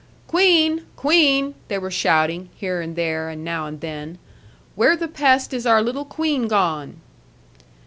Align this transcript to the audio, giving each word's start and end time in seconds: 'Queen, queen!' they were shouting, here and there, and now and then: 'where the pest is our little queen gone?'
'Queen, 0.25 0.87
queen!' 0.95 1.53
they 1.67 1.77
were 1.77 1.91
shouting, 1.91 2.49
here 2.55 2.81
and 2.81 2.95
there, 2.95 3.29
and 3.29 3.45
now 3.45 3.67
and 3.67 3.81
then: 3.81 4.17
'where 4.73 4.95
the 4.97 5.07
pest 5.07 5.53
is 5.53 5.67
our 5.67 5.83
little 5.83 6.05
queen 6.05 6.47
gone?' 6.47 6.99